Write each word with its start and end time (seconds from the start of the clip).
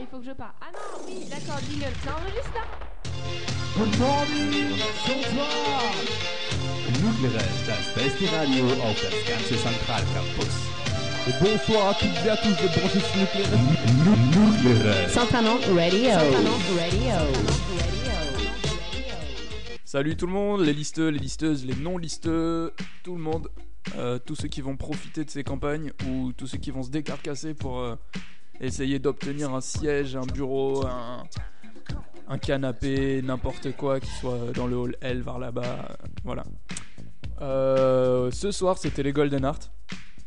Il 0.00 0.06
faut 0.06 0.18
que 0.18 0.24
je 0.24 0.32
parle. 0.32 0.52
Ah 0.62 0.68
non, 0.72 1.04
oui, 1.06 1.26
d'accord, 1.28 1.60
jingle. 1.68 1.92
Ça 2.02 2.16
enregistre 2.16 2.54
là 2.54 2.64
Good 3.76 3.98
morning, 3.98 4.78
bonsoir. 5.06 5.92
Nucleares, 7.02 7.66
das 7.66 7.94
beste 7.94 8.24
Radio 8.34 8.64
auf 8.82 8.96
das 9.02 9.12
ganze 9.28 9.56
Zentralcampus. 9.58 10.56
Et 11.28 11.34
bonsoir 11.38 11.90
à 11.90 11.94
toutes 11.94 12.24
et 12.24 12.30
à 12.30 12.36
tous 12.38 12.48
de 12.48 12.68
brancher 12.80 13.00
sur. 13.00 13.20
Nucleares. 14.32 15.10
Radio. 15.76 16.10
Radio. 16.78 17.16
Salut 19.84 20.16
tout 20.16 20.26
le 20.26 20.32
monde, 20.32 20.62
les 20.62 20.72
listeux, 20.72 21.08
les 21.08 21.18
listeuses, 21.18 21.66
les 21.66 21.74
non-listeux, 21.74 22.72
tout 23.02 23.16
le 23.16 23.20
monde, 23.20 23.50
euh, 23.96 24.18
tous 24.18 24.36
ceux 24.36 24.48
qui 24.48 24.62
vont 24.62 24.78
profiter 24.78 25.26
de 25.26 25.30
ces 25.30 25.44
campagnes 25.44 25.92
ou 26.08 26.32
tous 26.32 26.46
ceux 26.46 26.58
qui 26.58 26.70
vont 26.70 26.82
se 26.82 26.90
décarcasser 26.90 27.52
pour 27.52 27.80
euh, 27.80 27.96
essayer 28.60 28.98
d'obtenir 28.98 29.54
un 29.54 29.60
siège, 29.60 30.16
un 30.16 30.26
bureau, 30.26 30.86
un, 30.86 31.24
un 32.28 32.38
canapé, 32.38 33.22
n'importe 33.22 33.76
quoi 33.76 34.00
qui 34.00 34.10
soit 34.10 34.52
dans 34.54 34.66
le 34.66 34.76
hall 34.76 34.96
L 35.00 35.22
vers 35.22 35.38
là-bas. 35.38 35.96
voilà. 36.24 36.44
Euh, 37.40 38.30
ce 38.30 38.50
soir, 38.50 38.78
c'était 38.78 39.02
les 39.02 39.12
Golden 39.12 39.44
Heart. 39.44 39.72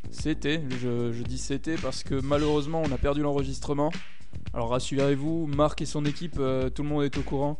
C'était, 0.09 0.61
je, 0.81 1.11
je 1.11 1.23
dis 1.23 1.37
c'était 1.37 1.75
parce 1.75 2.03
que 2.03 2.15
malheureusement, 2.15 2.81
on 2.85 2.91
a 2.91 2.97
perdu 2.97 3.21
l'enregistrement. 3.21 3.91
Alors 4.53 4.69
rassurez-vous, 4.69 5.47
Marc 5.47 5.81
et 5.81 5.85
son 5.85 6.05
équipe, 6.05 6.37
euh, 6.39 6.69
tout 6.69 6.83
le 6.83 6.89
monde 6.89 7.03
est 7.03 7.17
au 7.17 7.21
courant. 7.21 7.59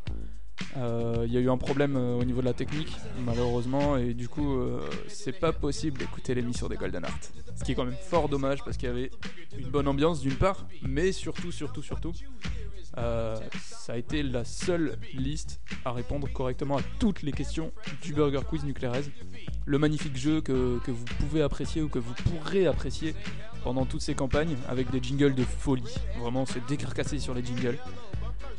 Euh, 0.78 1.24
Il 1.28 1.34
y 1.34 1.38
a 1.38 1.40
eu 1.40 1.50
un 1.50 1.58
problème 1.58 1.96
euh, 1.96 2.16
au 2.16 2.24
niveau 2.24 2.42
de 2.42 2.46
la 2.46 2.54
technique, 2.54 2.96
malheureusement, 3.26 3.98
et 3.98 4.14
du 4.14 4.28
coup, 4.28 4.54
euh, 4.54 4.82
c'est 5.08 5.40
pas 5.40 5.52
possible 5.52 5.98
d'écouter 6.00 6.36
l'émission 6.36 6.68
des 6.68 6.78
Golden 6.78 7.04
Heart. 7.04 7.34
Ce 7.56 7.64
qui 7.64 7.72
est 7.72 7.76
quand 7.76 7.86
même 7.86 7.96
fort 7.96 8.30
dommage 8.30 8.60
parce 8.64 8.78
qu'il 8.78 8.90
y 8.90 8.92
avait 8.92 9.12
une 9.58 9.70
bonne 9.70 9.88
ambiance 9.88 10.22
d'une 10.22 10.36
part, 10.36 10.66
mais 10.82 11.12
surtout, 11.12 11.52
surtout, 11.52 11.82
surtout, 11.82 12.14
euh, 12.98 13.36
ça 13.62 13.94
a 13.94 13.98
été 13.98 14.22
la 14.22 14.46
seule 14.46 14.98
liste 15.14 15.60
à 15.86 15.92
répondre 15.92 16.28
correctement 16.32 16.78
à 16.78 16.82
toutes 17.00 17.24
les 17.24 17.32
questions 17.32 17.72
du 18.02 18.14
Burger 18.14 18.42
Quiz 18.48 18.64
Nuclérez. 18.64 19.06
Le 19.66 19.80
magnifique 19.80 20.18
jeu 20.18 20.42
que, 20.42 20.80
que 20.80 20.92
vous 20.92 21.06
pouvez 21.20 21.42
apprécier 21.42 21.82
ou 21.82 21.90
que 21.90 22.00
vous 22.00 22.14
pourrez 22.14 22.68
apprécier 22.68 23.16
pendant 23.64 23.86
toutes 23.86 24.02
ces 24.02 24.14
campagnes 24.14 24.58
avec 24.68 24.92
des 24.92 25.02
jingles 25.02 25.34
de 25.36 25.44
folie. 25.44 25.84
Vraiment, 26.20 26.46
c'est 26.46 26.64
décarcassé 26.68 27.18
sur 27.18 27.34
les 27.34 27.44
jingles. 27.44 27.80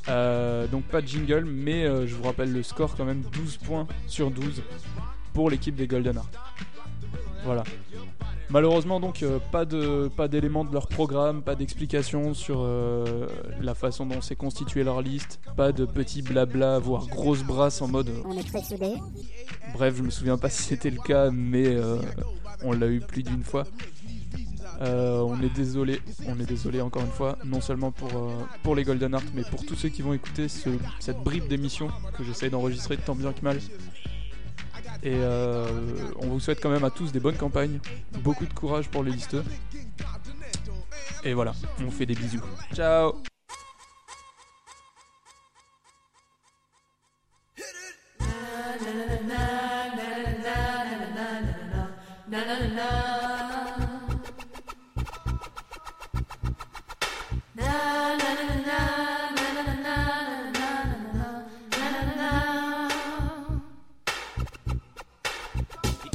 Euh, 0.08 0.66
donc 0.66 0.84
pas 0.84 1.00
de 1.00 1.06
jingle, 1.06 1.44
mais 1.44 1.84
euh, 1.84 2.06
je 2.06 2.14
vous 2.14 2.24
rappelle 2.24 2.52
le 2.52 2.62
score 2.62 2.96
quand 2.96 3.04
même 3.04 3.22
12 3.32 3.56
points 3.58 3.86
sur 4.06 4.30
12 4.30 4.62
pour 5.32 5.50
l'équipe 5.50 5.74
des 5.74 5.86
Golden 5.86 6.16
Heart. 6.16 6.38
Voilà. 7.44 7.64
Malheureusement 8.50 9.00
donc 9.00 9.22
euh, 9.22 9.38
pas 9.50 9.64
de 9.64 10.08
pas 10.14 10.28
d'éléments 10.28 10.64
de 10.64 10.72
leur 10.72 10.86
programme, 10.86 11.42
pas 11.42 11.54
d'explication 11.54 12.34
sur 12.34 12.68
la 13.60 13.74
façon 13.74 14.06
dont 14.06 14.20
s'est 14.20 14.36
constituée 14.36 14.84
leur 14.84 15.00
liste, 15.00 15.40
pas 15.56 15.72
de 15.72 15.86
petits 15.86 16.22
blabla, 16.22 16.78
voire 16.78 17.06
grosses 17.06 17.42
brasses 17.42 17.80
en 17.80 17.88
mode. 17.88 18.10
On 18.24 18.36
est. 18.36 18.44
Bref, 19.72 19.94
je 19.96 20.02
me 20.02 20.10
souviens 20.10 20.36
pas 20.36 20.50
si 20.50 20.62
c'était 20.62 20.90
le 20.90 21.00
cas, 21.00 21.30
mais 21.30 21.76
on 22.62 22.72
l'a 22.72 22.88
eu 22.88 23.00
plus 23.00 23.22
d'une 23.22 23.42
fois. 23.42 23.64
Euh, 24.82 25.20
on 25.20 25.40
est 25.40 25.54
désolé, 25.54 26.00
on 26.26 26.38
est 26.40 26.46
désolé 26.46 26.80
encore 26.80 27.02
une 27.02 27.10
fois, 27.10 27.38
non 27.44 27.60
seulement 27.60 27.92
pour, 27.92 28.10
euh, 28.16 28.74
les 28.74 28.82
Golden 28.82 29.12
Heart, 29.14 29.26
mais 29.34 29.42
pour 29.44 29.64
tous 29.64 29.76
ceux 29.76 29.88
qui 29.88 30.02
vont 30.02 30.12
écouter 30.12 30.48
ce- 30.48 30.68
cette 31.00 31.18
bribe 31.18 31.46
d'émission 31.48 31.88
que 32.16 32.24
j'essaye 32.24 32.50
d'enregistrer 32.50 32.96
tant 32.96 33.14
bien 33.14 33.32
que 33.32 33.42
mal. 33.42 33.58
Et 35.02 35.12
euh, 35.14 35.66
on 36.18 36.26
vous 36.28 36.40
souhaite 36.40 36.60
quand 36.62 36.70
même 36.70 36.84
à 36.84 36.90
tous 36.90 37.12
des 37.12 37.20
bonnes 37.20 37.36
campagnes, 37.36 37.78
beaucoup 38.22 38.46
de 38.46 38.52
courage 38.54 38.88
pour 38.88 39.04
les 39.04 39.12
listeux. 39.12 39.44
Et 41.22 41.34
voilà, 41.34 41.52
on 41.86 41.90
fait 41.90 42.06
des 42.06 42.14
bisous. 42.14 42.42
Ciao 42.74 43.12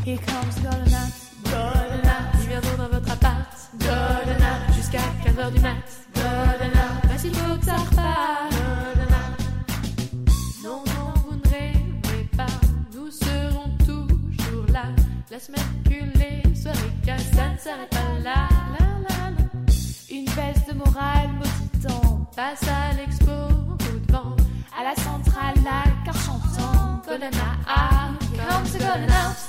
Here 0.09 0.17
comes 0.25 0.63
dans 2.77 2.89
votre 2.89 3.11
appart, 3.11 3.69
jusqu'à 4.75 4.97
4h 5.23 5.53
du 5.53 5.59
mat, 5.59 5.75
parce 7.07 7.21
qu'il 7.21 7.35
faut 7.35 7.55
que 7.57 7.65
ça. 7.65 7.75
Non, 10.63 10.83
non, 10.87 11.13
vous 11.27 11.35
ne 11.35 11.49
rêvez 11.51 12.23
pas, 12.35 12.47
nous 12.95 13.11
serons 13.11 13.69
toujours 13.77 14.65
là, 14.73 14.85
la 15.29 15.39
semaine 15.39 15.83
que 15.85 16.17
les 16.17 16.55
soirées 16.55 16.75
ça 17.05 17.49
ne 17.49 17.57
s'arrête 17.59 17.91
pas 17.91 18.19
là. 18.23 18.49
Une 20.09 20.25
baisse 20.25 20.65
de 20.67 20.73
morale 20.73 21.29
mauditant, 21.37 22.27
passe 22.35 22.63
à 22.63 22.95
l'expo, 22.95 23.31
coup 23.77 23.99
de 24.07 24.11
vent, 24.11 24.35
à 24.75 24.83
la 24.85 24.95
centrale, 24.95 25.53
la 25.63 25.83
car 26.03 26.15
chantant, 26.15 26.99
Golden 27.07 27.35
Hat, 27.35 28.17
comes 28.49 28.71
the 28.73 29.48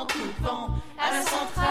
en 0.00 0.06
tout 0.06 0.18
vent 0.40 0.70
à 0.98 1.12
la 1.12 1.22
centrale 1.22 1.69